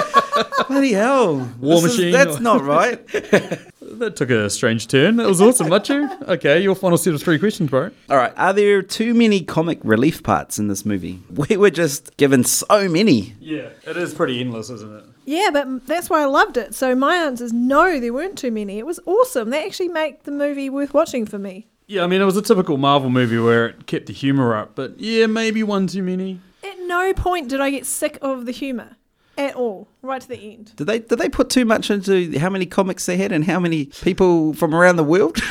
[0.68, 1.36] Bloody hell.
[1.60, 3.04] War This is- Machine that's or- not right.
[3.08, 5.16] that took a strange turn.
[5.16, 6.28] That was awesome, Machu.
[6.28, 7.90] Okay, your final set of three questions, bro.
[8.08, 8.32] All right.
[8.36, 11.20] Are there too many comic relief parts in this movie?
[11.34, 13.34] We were just given so many.
[13.40, 15.04] Yeah, it is pretty endless, isn't it?
[15.28, 16.74] Yeah, but that's why I loved it.
[16.74, 18.78] So my answer is no, there weren't too many.
[18.78, 19.50] It was awesome.
[19.50, 21.66] They actually make the movie worth watching for me.
[21.86, 24.74] Yeah, I mean, it was a typical Marvel movie where it kept the humor up,
[24.74, 26.40] but yeah, maybe one too many.
[26.64, 28.96] At no point did I get sick of the humour
[29.36, 30.74] at all, right to the end.
[30.76, 33.60] Did they did they put too much into how many comics they had and how
[33.60, 35.36] many people from around the world?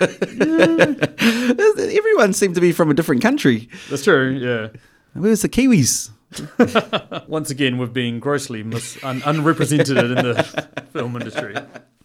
[0.00, 0.98] Mm.
[1.96, 3.68] Everyone seemed to be from a different country.
[3.88, 4.80] That's true, yeah.
[5.12, 6.10] Where's the Kiwis?
[7.28, 10.42] Once again, we've been grossly mis- un- unrepresented in the
[10.92, 11.54] film industry.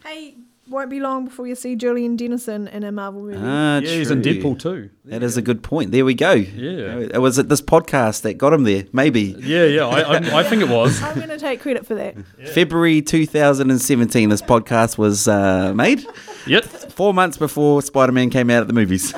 [0.03, 0.35] Hey,
[0.67, 3.37] won't be long before you see Julian Dennison in a Marvel movie.
[3.41, 4.21] Ah, Yeah, he's in.
[4.21, 4.89] Deadpool 2.
[5.05, 5.91] That is a good point.
[5.91, 6.31] There we go.
[6.33, 6.99] Yeah.
[6.99, 9.35] It was it this podcast that got him there, maybe.
[9.39, 11.01] Yeah, yeah, I, I, I think it was.
[11.01, 12.15] I'm going to take credit for that.
[12.53, 16.05] February 2017, this podcast was uh, made.
[16.45, 16.65] Yep,
[16.99, 19.13] Four months before Spider Man came out at the movies.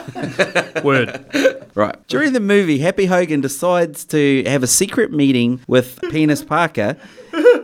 [0.83, 1.25] word.
[1.73, 2.07] right.
[2.07, 6.95] During the movie, Happy Hogan decides to have a secret meeting with Penis Parker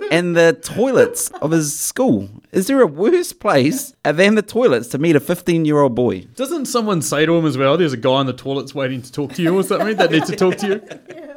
[0.10, 2.32] in the toilets of his school.
[2.52, 6.22] Is there a worse place than the toilets to meet a 15 year old boy?
[6.34, 9.12] Doesn't someone say to him as well, there's a guy in the toilets waiting to
[9.12, 10.82] talk to you or something that needs to talk to you?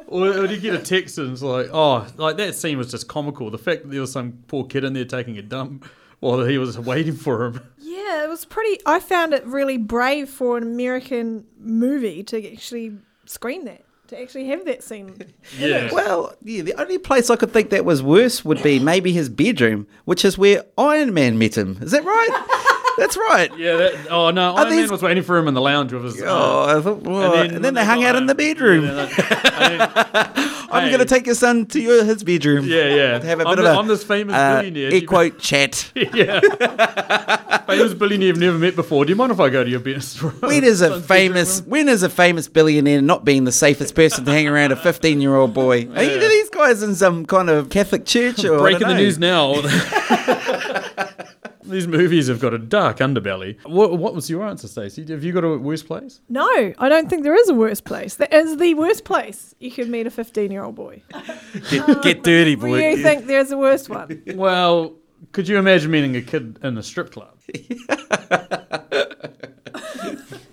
[0.07, 2.91] Or, or do you get a text and it's like, oh, like that scene was
[2.91, 3.51] just comical.
[3.51, 5.85] The fact that there was some poor kid in there taking a dump
[6.21, 7.61] while he was waiting for him.
[8.01, 8.81] Yeah, it was pretty.
[8.87, 14.47] I found it really brave for an American movie to actually screen that, to actually
[14.49, 15.17] have that scene.
[15.59, 15.93] Yeah.
[15.93, 19.29] Well, yeah, the only place I could think that was worse would be maybe his
[19.29, 21.79] bedroom, which is where Iron Man met him.
[21.83, 22.67] Is that right?
[23.01, 23.51] That's right.
[23.57, 26.05] Yeah, that, oh no, Iron these- Man was waiting for him in the lounge with
[26.05, 26.21] his.
[26.23, 28.85] uh, Oh, I thought, well, and then, they hung out in the bedroom.
[28.85, 29.91] Yeah, and then-
[30.73, 30.91] I'm Hey.
[30.91, 32.65] going to take your son to your, his bedroom.
[32.67, 33.19] yeah, yeah.
[33.19, 34.93] To have a I'm, bit the- of a I'm this famous uh, billionaire.
[34.95, 35.91] air quote chat.
[35.97, 36.41] yeah.
[37.67, 39.05] famous billionaire you've never met before.
[39.07, 40.23] Do you mind if I go to your best?
[40.43, 44.31] When is a famous when is a famous billionaire not being the safest person to
[44.31, 45.89] hang around a 15 year old boy?
[45.97, 49.01] Are you- these guys in some kind of Catholic church or I Breaking the know?
[49.01, 49.55] news now.
[51.65, 53.57] These movies have got a dark underbelly.
[53.65, 55.05] What, what was your answer, Stacey?
[55.07, 56.21] Have you got a worse place?
[56.29, 58.15] No, I don't think there is a worse place.
[58.17, 61.03] That is the worst place you could meet a 15 year old boy.
[61.71, 64.23] Get, get dirty, Do you think there's a worse one?
[64.35, 64.95] Well,
[65.33, 67.37] Could you imagine meeting a kid in a strip club?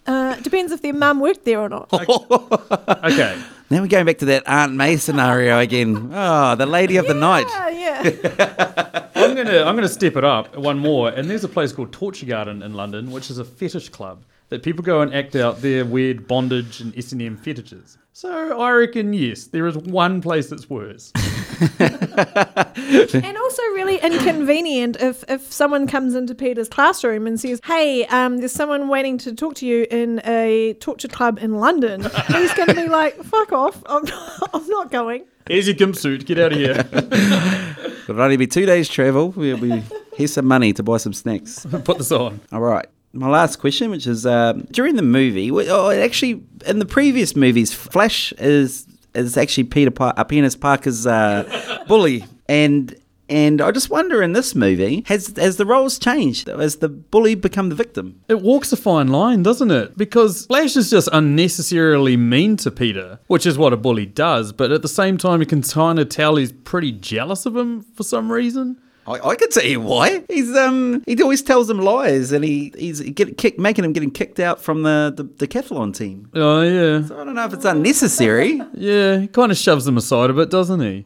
[0.07, 1.89] Uh, depends if their mum worked there or not.
[3.03, 3.41] Okay.
[3.69, 6.09] Now we're going back to that Aunt May scenario again.
[6.13, 7.47] Oh, the lady of the night.
[7.49, 9.07] Ah, yeah.
[9.15, 12.25] I'm gonna I'm gonna step it up one more, and there's a place called Torture
[12.25, 15.85] Garden in London, which is a fetish club that people go and act out their
[15.85, 17.97] weird bondage and S and M fetishes.
[18.13, 21.11] So I reckon yes, there is one place that's worse.
[21.79, 28.39] and also really inconvenient if, if someone comes into Peter's classroom and says, Hey, um,
[28.39, 32.09] there's someone waiting to talk to you in a torture club in London.
[32.29, 33.83] He's going to be like, Fuck off.
[33.85, 35.25] I'm not, I'm not going.
[35.47, 36.25] Here's your gimp suit.
[36.25, 36.89] Get out of here.
[38.09, 39.29] It'll only be two days travel.
[39.29, 39.83] We'll be,
[40.15, 41.65] here's some money to buy some snacks.
[41.83, 42.39] Put this on.
[42.51, 42.87] All right.
[43.13, 47.73] My last question, which is um, during the movie, oh, actually, in the previous movies,
[47.73, 52.95] Flash is is actually Peter Par- uh, Penis Parker's uh, bully, and
[53.29, 56.47] and I just wonder in this movie has has the roles changed?
[56.47, 58.21] Has the bully become the victim?
[58.27, 59.97] It walks a fine line, doesn't it?
[59.97, 64.71] Because Flash is just unnecessarily mean to Peter, which is what a bully does, but
[64.71, 68.03] at the same time, you can kind of tell he's pretty jealous of him for
[68.03, 68.79] some reason.
[69.07, 70.23] I, I could see why.
[70.29, 74.11] He's um he always tells them lies, and he he's get kick, making him getting
[74.11, 76.29] kicked out from the the decathlon team.
[76.35, 77.05] Oh, yeah.
[77.05, 78.61] So I don't know if it's unnecessary.
[78.73, 81.05] Yeah, he kind of shoves them aside a bit, doesn't he?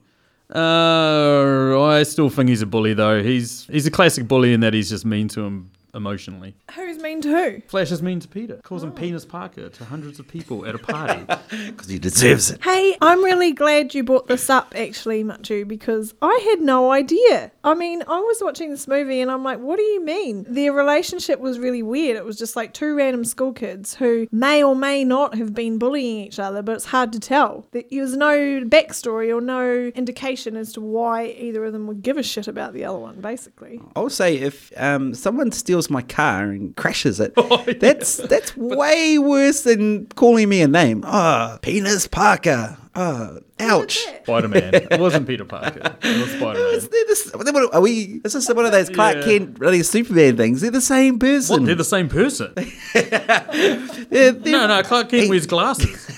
[0.53, 3.23] Uh, I still think he's a bully, though.
[3.23, 6.56] He's he's a classic bully in that he's just mean to him emotionally.
[6.75, 7.62] Who's mean to who?
[7.67, 10.80] Flash is mean to Peter, calls him Penis Parker to hundreds of people at a
[10.80, 11.25] party.
[11.71, 12.63] Because he deserves it.
[12.63, 17.51] Hey, I'm really glad you brought this up, actually, Machu, because I had no idea.
[17.63, 20.45] I mean, I was watching this movie and I'm like, what do you mean?
[20.47, 22.17] Their relationship was really weird.
[22.17, 25.77] It was just like two random school kids who may or may not have been
[25.77, 27.65] bullying each other, but it's hard to tell.
[27.71, 32.17] There was no backstory or no indication as to why either of them would give
[32.17, 33.82] a shit about the other one, basically.
[33.95, 37.33] I'll say if um, someone steals my car and crashes it,
[37.79, 41.03] that's that's way worse than calling me a name.
[41.05, 42.77] Ah, Penis Parker.
[42.93, 43.99] Ah, ouch.
[44.23, 44.73] Spider Man.
[44.91, 45.95] It wasn't Peter Parker.
[46.04, 46.91] It was Spider Is, Man.
[46.91, 48.19] they this, what are we?
[48.25, 49.23] Is this one of those Clark Yeah.
[49.23, 50.60] Kent, really Superman things?
[50.60, 51.62] They're the same person.
[51.62, 51.65] What?
[51.65, 52.54] They're the same person.
[52.93, 56.06] They're- they're- No, no, Clark Kent wears glasses.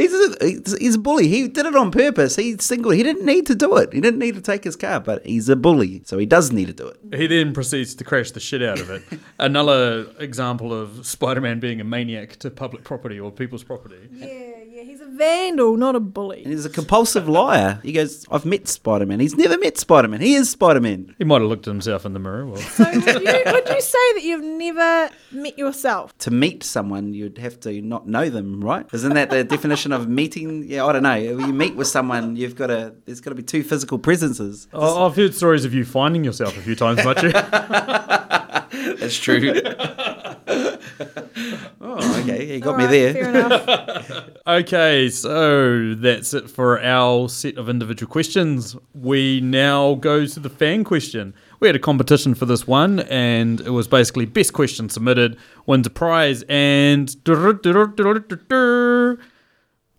[0.00, 1.28] He's a, he's- he's a bully.
[1.28, 2.36] He did it on purpose.
[2.36, 2.90] He's single.
[2.90, 3.92] He didn't need to do it.
[3.92, 6.66] He didn't need to take his car, but he's a bully, so he does need
[6.68, 6.98] to do it.
[7.14, 9.02] He then proceeds to crash the shit out of it.
[9.38, 13.96] Another example of Spider Man being a maniac to public property or people's property.
[14.12, 14.59] Yeah, yeah,
[14.90, 16.42] he's a vandal, not a bully.
[16.42, 17.78] And he's a compulsive liar.
[17.82, 19.20] He goes, I've met Spider Man.
[19.20, 20.20] He's never met Spider Man.
[20.20, 21.14] He is Spider Man.
[21.18, 22.46] He might have looked at himself in the mirror.
[22.46, 26.16] Well, So would you, would you say that you've never met yourself?
[26.18, 28.86] To meet someone, you'd have to not know them, right?
[28.92, 30.64] Isn't that the definition of meeting?
[30.66, 31.36] Yeah, I don't know.
[31.36, 34.66] When you meet with someone, you've got to, there's got to be two physical presences.
[34.72, 37.32] I- I've heard stories of you finding yourself a few times, Machu.
[39.00, 39.52] That's true.
[41.80, 42.54] oh, okay.
[42.54, 43.12] You got me there.
[43.14, 44.30] Fair enough.
[44.46, 48.74] Okay, so that's it for our set of individual questions.
[48.94, 51.34] We now go to the fan question.
[51.60, 55.36] We had a competition for this one, and it was basically best question submitted
[55.66, 56.42] wins a prize.
[56.48, 57.08] And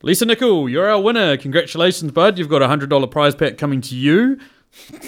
[0.04, 1.38] Lisa Nickel, you're our winner.
[1.38, 2.38] Congratulations, bud.
[2.38, 4.38] You've got a hundred dollar prize pack coming to you.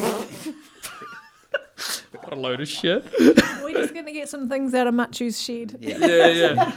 [2.21, 3.03] what a load of shit.
[3.63, 5.77] We're just going to get some things out of Machu's shed.
[5.79, 6.71] Yeah, yeah.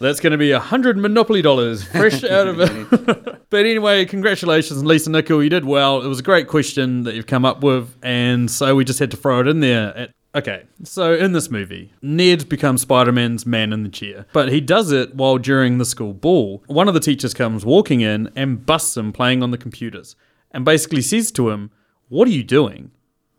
[0.00, 3.46] That's going to be a hundred Monopoly dollars fresh out of it.
[3.50, 5.42] but anyway, congratulations, Lisa Nickel.
[5.42, 6.00] You did well.
[6.00, 9.10] It was a great question that you've come up with, and so we just had
[9.10, 9.94] to throw it in there.
[9.94, 14.50] At, okay, so in this movie, Ned becomes Spider Man's man in the chair, but
[14.50, 16.64] he does it while during the school ball.
[16.66, 20.16] One of the teachers comes walking in and busts him playing on the computers,
[20.50, 21.72] and basically says to him,
[22.08, 22.90] "What are you doing?"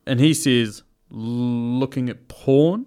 [0.05, 2.85] And he says, "Looking at porn."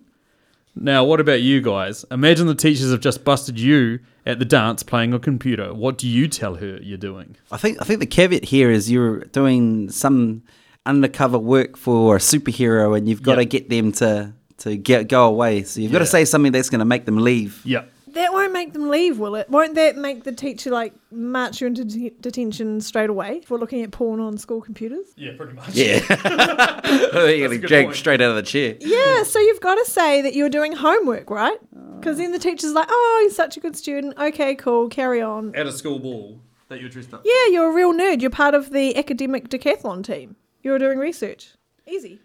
[0.77, 2.05] Now, what about you guys?
[2.11, 5.73] Imagine the teachers have just busted you at the dance playing a computer.
[5.73, 7.37] What do you tell her you're doing?
[7.53, 10.43] I think I think the caveat here is you're doing some
[10.85, 15.27] undercover work for a superhero, and you've got to get them to to get go
[15.27, 15.63] away.
[15.63, 17.61] So you've got to say something that's going to make them leave.
[17.65, 17.85] Yeah.
[18.15, 19.49] That won't make them leave, will it?
[19.51, 23.83] Won't that make the teacher like march you into det- detention straight away for looking
[23.83, 25.07] at porn on school computers?
[25.17, 25.75] Yeah, pretty much.
[25.75, 26.01] Yeah,
[26.87, 28.77] you're going to good drag straight out of the chair.
[28.81, 31.59] Yeah, so you've got to say that you're doing homework, right?
[31.77, 31.97] Oh.
[31.97, 34.19] Because then the teacher's like, "Oh, he's such a good student.
[34.19, 37.23] Okay, cool, carry on." At a school ball that you're dressed up.
[37.25, 38.21] Yeah, you're a real nerd.
[38.21, 40.37] You're part of the academic decathlon team.
[40.63, 41.55] You're doing research.
[41.87, 42.21] Easy.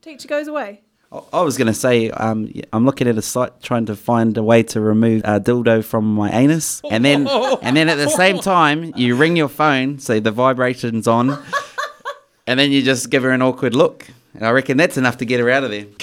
[0.00, 0.82] Teacher goes away.
[1.10, 4.36] I- I was going to say, um, I'm looking at a site trying to find
[4.36, 7.26] a way to remove a dildo from my anus, and then
[7.62, 11.38] and then at the same time you ring your phone, so the vibration's on,
[12.46, 14.06] And then you just give her an awkward look.
[14.34, 15.86] And I reckon that's enough to get her out of there.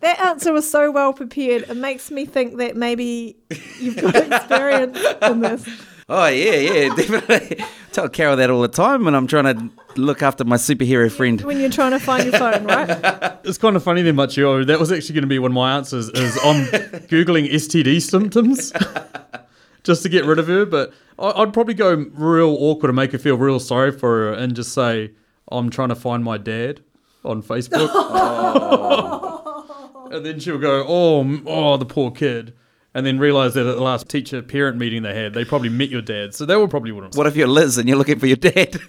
[0.00, 1.62] That answer was so well prepared.
[1.68, 3.36] It makes me think that maybe
[3.78, 5.68] you've got experience in this.
[6.12, 7.64] Oh, yeah, yeah, definitely.
[7.92, 9.70] Tell Carol that all the time when I'm trying to
[10.00, 11.40] look after my superhero friend.
[11.42, 13.36] When you're trying to find your phone, right?
[13.44, 14.44] It's kind of funny then, Machio.
[14.60, 16.08] Oh, that was actually going to be one of my answers.
[16.10, 16.66] Is I'm
[17.08, 18.72] googling STD symptoms
[19.84, 20.66] just to get rid of her.
[20.66, 24.32] But I- I'd probably go real awkward and make her feel real sorry for her,
[24.32, 25.12] and just say
[25.50, 26.80] I'm trying to find my dad
[27.24, 27.88] on Facebook.
[30.12, 32.52] and then she'll go, "Oh, oh, the poor kid."
[32.92, 35.90] And then realize that at the last teacher parent meeting they had, they probably met
[35.90, 36.34] your dad.
[36.34, 37.14] So they were probably wouldn't.
[37.14, 38.76] What if you're Liz and you're looking for your dad?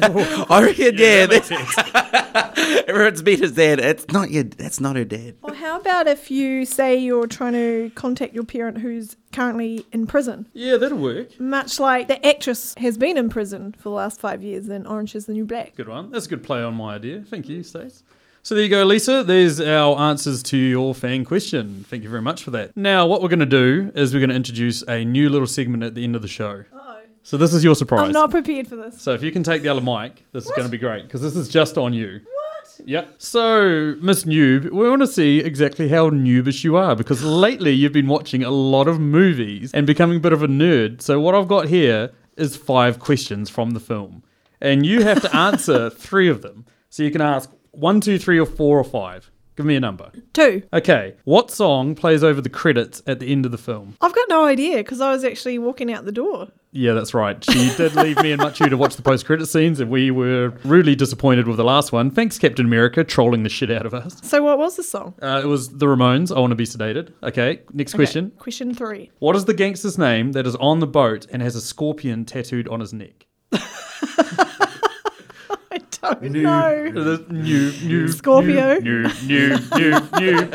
[0.00, 3.80] Oh, I reckon, yeah, that everyone's met his dad.
[3.80, 5.36] It's not your, that's not her dad.
[5.42, 10.06] Well, how about if you say you're trying to contact your parent who's currently in
[10.06, 10.46] prison?
[10.52, 11.38] Yeah, that'll work.
[11.40, 15.14] Much like the actress has been in prison for the last five years in Orange
[15.14, 15.74] is the New Black.
[15.74, 16.10] Good one.
[16.10, 17.22] That's a good play on my idea.
[17.22, 18.02] Thank you, Stace.
[18.48, 19.22] So there you go, Lisa.
[19.22, 21.84] There's our answers to your fan question.
[21.86, 22.74] Thank you very much for that.
[22.74, 25.82] Now, what we're going to do is we're going to introduce a new little segment
[25.82, 26.64] at the end of the show.
[26.72, 27.00] Uh-oh.
[27.22, 28.06] So this is your surprise.
[28.06, 29.02] I'm not prepared for this.
[29.02, 31.20] So if you can take the other mic, this is going to be great because
[31.20, 32.22] this is just on you.
[32.24, 32.80] What?
[32.86, 33.16] Yep.
[33.18, 37.92] So, Miss Noob, we want to see exactly how noobish you are because lately you've
[37.92, 41.02] been watching a lot of movies and becoming a bit of a nerd.
[41.02, 44.22] So, what I've got here is five questions from the film,
[44.58, 46.64] and you have to answer three of them.
[46.88, 49.30] So, you can ask one, two, three, or four, or five.
[49.58, 50.12] Give me a number.
[50.34, 50.62] Two.
[50.72, 51.16] Okay.
[51.24, 53.96] What song plays over the credits at the end of the film?
[54.00, 56.46] I've got no idea because I was actually walking out the door.
[56.70, 57.42] Yeah, that's right.
[57.44, 60.50] She did leave me and Machu to watch the post credit scenes, and we were
[60.64, 62.12] rudely disappointed with the last one.
[62.12, 64.20] Thanks, Captain America, trolling the shit out of us.
[64.22, 65.14] So what was the song?
[65.20, 67.12] Uh, it was the Ramones, I Want to Be Sedated.
[67.24, 68.30] Okay, next question.
[68.38, 69.10] Question three.
[69.18, 72.68] What is the gangster's name that is on the boat and has a scorpion tattooed
[72.68, 73.26] on his neck?
[76.08, 76.94] I don't.
[76.94, 78.78] The new, new, Scorpio.
[78.80, 80.48] New, new, new, new.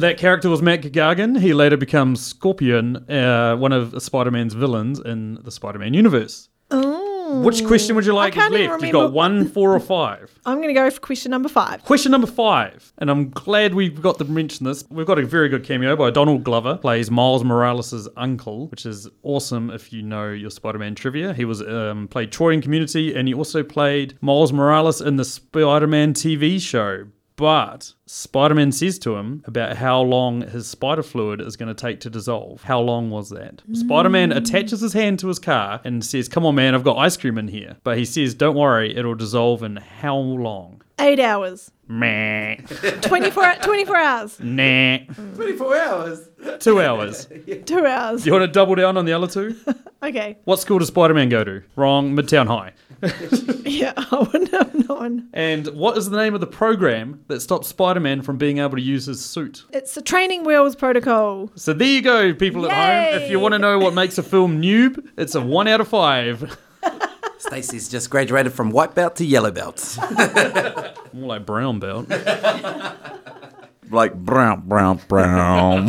[0.00, 1.40] that character was Mac Gargan.
[1.40, 6.48] He later becomes Scorpion, uh, one of Spider-Man's villains in the Spider-Man universe.
[7.44, 8.82] Which question would you like left?
[8.82, 10.38] You've got one, four, or five.
[10.44, 11.84] I'm going to go for question number five.
[11.84, 14.84] Question number five, and I'm glad we've got to mention this.
[14.90, 19.08] We've got a very good cameo by Donald Glover, plays Miles Morales' uncle, which is
[19.22, 21.34] awesome if you know your Spider-Man trivia.
[21.34, 25.24] He was um, played Troy in Community, and he also played Miles Morales in the
[25.24, 27.06] Spider-Man TV show.
[27.40, 31.98] But Spider-Man says to him about how long his spider fluid is going to take
[32.00, 32.64] to dissolve.
[32.64, 33.62] How long was that?
[33.72, 37.16] Spider-Man attaches his hand to his car and says, "Come on, man, I've got ice
[37.16, 41.70] cream in here." But he says, "Don't worry, it'll dissolve in how long?" Eight hours.
[41.88, 42.56] Meh.
[43.02, 44.38] 24, 24 hours.
[44.40, 44.98] Nah.
[45.34, 46.28] 24 hours.
[46.60, 47.26] Two hours.
[47.66, 48.24] Two hours.
[48.24, 49.56] You want to double down on the other two?
[50.02, 50.38] Okay.
[50.44, 51.62] What school does Spider Man go to?
[51.76, 52.16] Wrong.
[52.16, 52.72] Midtown High.
[53.70, 55.28] Yeah, I wouldn't have known.
[55.34, 58.76] And what is the name of the program that stops Spider Man from being able
[58.76, 59.64] to use his suit?
[59.74, 61.50] It's the training wheels protocol.
[61.54, 63.22] So there you go, people at home.
[63.22, 63.42] If you Yay.
[63.42, 66.56] want to know what makes a film noob, it's a one out of five.
[67.50, 69.98] Stacey's just graduated from white belt to yellow belt.
[71.12, 72.08] More like brown belt.
[73.90, 75.86] like brown, brown, brown.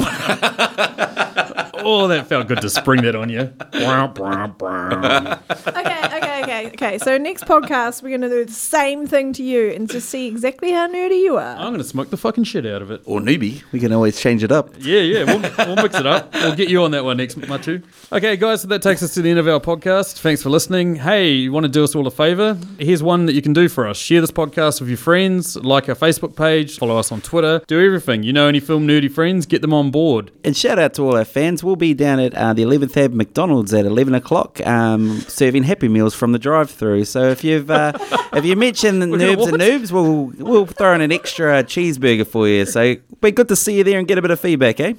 [1.84, 3.44] Oh, that felt good to spring that on you.
[3.74, 5.06] Brown, brown, brown.
[5.52, 6.98] Okay, okay, okay, okay.
[6.98, 10.28] So next podcast, we're going to do the same thing to you and just see
[10.28, 11.56] exactly how nerdy you are.
[11.56, 13.02] I'm going to smoke the fucking shit out of it.
[13.06, 13.64] or newbie.
[13.72, 14.70] We can always change it up.
[14.80, 16.34] Yeah, yeah, we'll, we'll mix it up.
[16.34, 17.84] We'll get you on that one next, Machu.
[18.12, 20.20] Okay, guys, so that takes us to the end of our podcast.
[20.20, 20.96] Thanks for listening.
[20.96, 22.58] Hey, you want to do us all a favor?
[22.80, 23.98] Here's one that you can do for us.
[23.98, 27.84] Share this podcast with your friends, like our Facebook page, follow us on Twitter, do
[27.86, 28.24] everything.
[28.24, 30.32] You know any film nerdy friends, get them on board.
[30.44, 31.64] And shout out to all our fans.
[31.64, 35.88] We'll be down at uh, the 11th Ave McDonald's at 11 o'clock um, serving Happy
[35.88, 37.06] Meals from the drive through.
[37.06, 37.94] So if you've uh,
[38.34, 39.58] if you mention the gonna Noobs and?
[39.58, 42.66] Noobs, we'll, we'll throw in an extra cheeseburger for you.
[42.66, 44.94] So be good to see you there and get a bit of feedback, eh?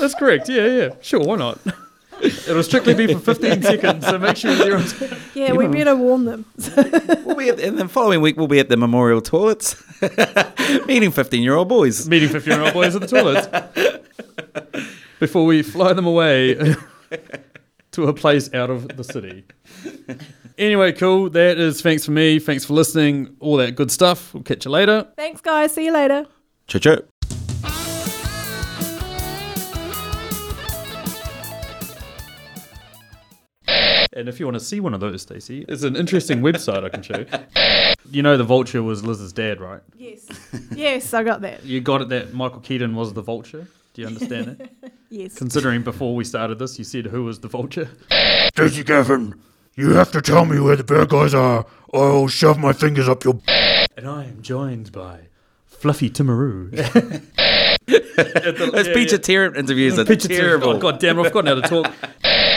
[0.00, 0.48] That's correct.
[0.48, 0.88] Yeah, yeah.
[1.00, 1.58] Sure, why not?
[2.22, 4.84] It'll strictly be for 15 seconds, so make sure you're on.
[5.34, 6.46] Yeah, we better warn them.
[7.26, 9.76] We'll be at, and the following week, we'll be at the memorial toilets
[10.86, 12.08] meeting 15 year old boys.
[12.08, 13.48] Meeting 15 year old boys at the toilets.
[15.20, 16.54] Before we fly them away
[17.92, 19.44] to a place out of the city.
[20.58, 21.28] Anyway, cool.
[21.30, 22.38] That is thanks for me.
[22.38, 23.36] Thanks for listening.
[23.40, 24.32] All that good stuff.
[24.32, 25.06] We'll catch you later.
[25.16, 25.74] Thanks, guys.
[25.74, 26.26] See you later.
[26.66, 26.98] Ciao, ciao.
[34.12, 36.88] And if you want to see one of those, Stacey, it's an interesting website I
[36.88, 37.94] can show you.
[38.10, 39.82] You know the vulture was Liz's dad, right?
[39.94, 40.26] Yes.
[40.74, 41.64] yes, I got that.
[41.64, 43.66] You got it that Michael Keaton was the vulture.
[43.92, 44.70] Do you understand it?
[45.08, 45.36] Yes.
[45.36, 47.88] Considering before we started this, you said who was the vulture.
[48.48, 49.40] Stacey Gavin,
[49.76, 53.08] you have to tell me where the bad guys are, or I'll shove my fingers
[53.08, 53.40] up your.
[53.96, 55.28] And I am joined by
[55.66, 56.70] Fluffy Timaroo.
[58.72, 60.70] Those Peter Tarrant interviews are Peter terrible.
[60.70, 61.94] Oh, God damn, it, I've forgotten how to talk.